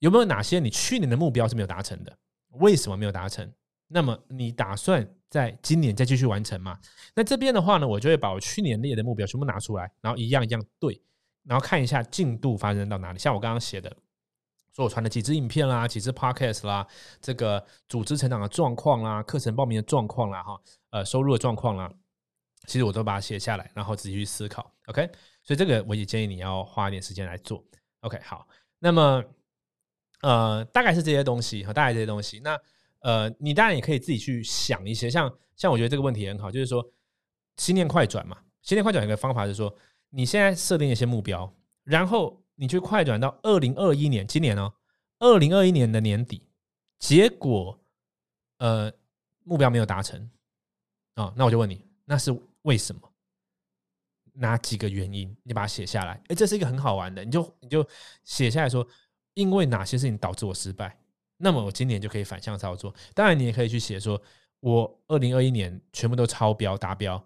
[0.02, 2.16] 有没有哪些你去年的目标是没有达成的？
[2.60, 3.52] 为什么没有达成？
[3.88, 6.78] 那么你打算在今年再继续完成吗？
[7.16, 11.02] 那这边的话呢，我就会把我去年列的目标全部拿出来，然后一样一样对，
[11.46, 13.20] 然后看一下进度发生到哪里。
[13.20, 13.96] 像我刚刚写的。
[14.74, 16.88] 说我传了几支影片啦，几支 podcast 啦，
[17.20, 21.92] 这个组织成长的状况啦，课程报名的状况啦，哈，呃，收入的状况啦，
[22.68, 24.74] 其实我都把它写下来，然后自己去思考。
[24.86, 25.06] OK，
[25.44, 27.62] 所以这个我也建议你要花一点时间来做。
[28.00, 28.48] OK，好，
[28.80, 29.22] 那么
[30.22, 32.40] 呃，大概是这些东西和大概这些东西。
[32.40, 32.60] 那
[33.00, 36.86] 呃，你当然也可以自己去想一些，像像我觉得这个问题很好，就是说
[37.58, 38.38] 心念快转嘛。
[38.62, 39.76] 心念快转有个方法是说，
[40.10, 41.54] 你现在设定一些目标，
[41.84, 42.40] 然后。
[42.56, 44.72] 你去快转到二零二一年，今年哦，
[45.18, 46.48] 二零二一年的年底，
[47.00, 47.80] 结果
[48.60, 48.92] 呃
[49.44, 50.30] 目标没有达成
[51.16, 53.02] 啊，那我就问你，那是为什么？
[54.34, 55.36] 哪几个原因？
[55.42, 56.22] 你把它写下来。
[56.28, 57.84] 哎，这是一个很好玩的，你就你就
[58.26, 58.88] 写下来说，
[59.42, 60.98] 因为哪些事情导致我失败？
[61.38, 62.94] 那么我今年就可以反向操作。
[63.16, 64.22] 当然，你也可以去写说，
[64.60, 67.22] 我二零二一年全部都超标达标，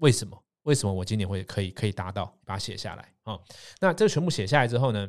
[0.00, 0.40] 为什么？
[0.64, 2.26] 为什么我今年会可以可以达到？
[2.44, 3.38] 把它写下来啊。
[3.80, 5.08] 那这个全部写下来之后呢，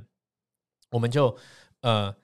[0.91, 1.35] 我们就
[1.81, 2.15] 呃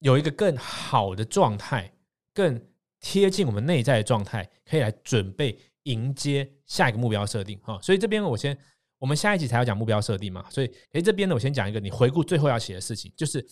[0.00, 1.90] 有一个更好的状态，
[2.34, 2.60] 更
[3.00, 7.78] 贴近我们内在的状态，可以来准备迎接下一个目标设定哈。
[7.80, 8.58] 所以这边我先，
[8.98, 10.44] 我们下一集才要讲目标设定嘛。
[10.50, 13.46] 所以诶，这边呢，我先讲一个你回顾最后要写的事情，就是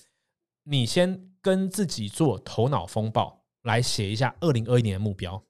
[0.65, 5.43] 你先跟自己做头脑风暴，来写一下二零二一年的目标。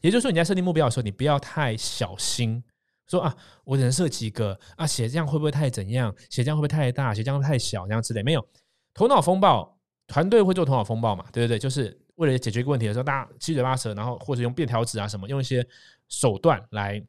[0.00, 2.62] 也就是说，你在设定目标的时候，你不要太小心。
[3.08, 4.86] 说啊，我只能设几个啊？
[4.86, 6.14] 写这样会不会太怎样？
[6.30, 7.12] 写这样会不会太大？
[7.12, 7.86] 写这样会不会太小？
[7.86, 8.46] 这样之类没有。
[8.94, 11.24] 头脑风暴团队会做头脑风暴嘛？
[11.32, 11.58] 对不对？
[11.58, 15.66] 就是为了解决一个问题的时候，大家七嘴八舌，然后或者用便条纸啊什么，用一些
[16.08, 17.02] 手段来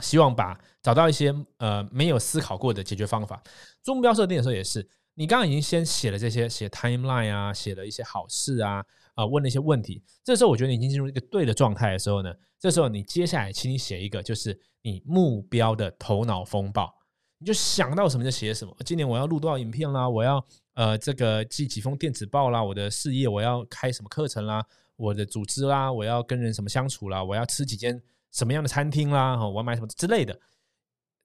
[0.00, 3.42] 希望把找到一些呃没有思考过的解决方法。
[3.82, 8.84] 做目标设定的时候也是，你刚刚已经先写了这些，写 timeline 啊，写了一些好事啊。
[9.14, 16.92] 啊，问了一些问题，这时候我觉得你已经进入一个对的状态的时候呢，这时候你接下来，请你写一个，就是你目标的头脑风暴，
[17.38, 18.76] 你就想到什么就写什么。
[18.84, 20.08] 今年我要录多少影片啦？
[20.08, 22.60] 我要呃这个寄几封电子报啦？
[22.60, 24.66] 我的事业我要开什么课程啦？
[24.96, 25.92] 我的组织啦？
[25.92, 27.22] 我要跟人什么相处啦？
[27.22, 28.02] 我要吃几间
[28.32, 29.36] 什么样的餐厅啦？
[29.36, 30.36] 哈，我要买什么之类的，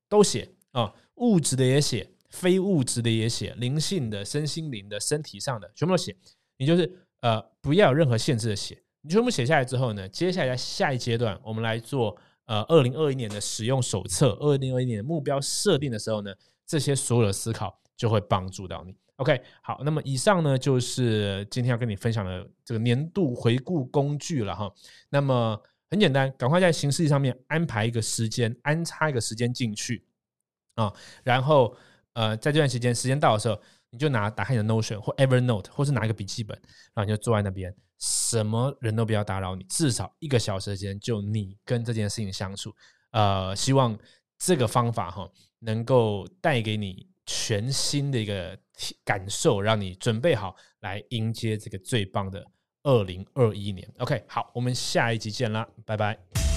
[0.08, 6.16] 都写啊，物质的也写，非物质的也写，灵性的、身心灵的、身体上的，全部都写。
[6.58, 6.92] 你就是。
[7.22, 16.34] 呃，不要有任何限制的写，你全部写下来之后呢，接下来在下一阶段，我们来做呃二零二一年的使用手册，二零二一年的目标设定的时候呢，
[16.66, 18.96] 这些所有的思考就会帮助到你。
[19.18, 24.74] OK，好，那么以上呢就是今天要跟你分享的这个年度回顾工具了哈。
[25.10, 30.06] 那么很简单，赶快在形式上面安排一个时间，安插一个时间进去
[30.76, 31.76] 啊，然后
[32.14, 33.60] 呃在这段时间时间到的时候。
[33.91, 36.55] 你就拿打开你的 Notion 或 Evernote，或是拿一个笔记本，
[36.93, 42.72] 然后你就坐在那边，什么人都不要打扰你，至少一个小时间就你跟这件事情相处。
[43.10, 43.97] 呃，希望
[44.38, 48.55] 这个方法哈能够带给你全新的一个
[49.03, 52.45] 感受，让你准备好来迎接这个最棒的
[52.84, 53.91] 二零二一年。
[53.97, 56.49] OK，好，我们下一集见啦，拜拜。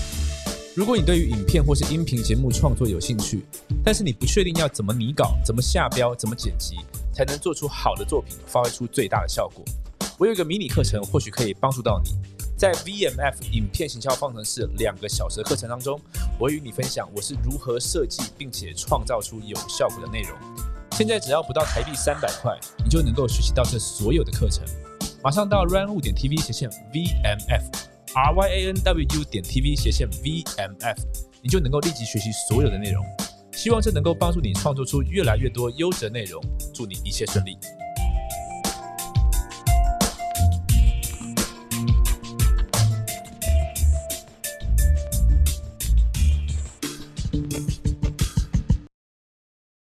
[0.75, 3.45] 如果你对于影片或是音频节目创作有兴趣，
[3.85, 6.77] 但是你不确定要怎么拟稿、怎么下标、怎么剪辑，
[7.12, 9.62] 才能做出好的作品，发挥出最大的效果，
[10.18, 12.12] 我有一个迷你课程，或许可以帮助到你。
[12.57, 16.01] 在 VMF 影片行销方程式两个小时的课程当中，
[16.39, 20.39] 我与你分享我是如何设计并且创造出有效果的内容。
[20.93, 24.64] 现在只要不到台币三百块，你就能够学习到这所有的课程。
[25.23, 27.91] 马上到 run 点 TV 斜线 VMF。
[28.14, 29.24] Ryanwu.
[29.24, 31.02] 点 t v 斜线 v m f，
[31.42, 33.04] 你就能够立即学习所有的内容。
[33.52, 36.42] 希望这能够帮助你创作出越来越多优质内容。
[36.74, 37.56] 祝你一切顺利。